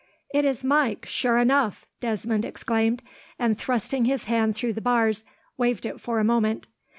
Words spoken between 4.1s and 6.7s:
hand through the bars, waved it for a moment.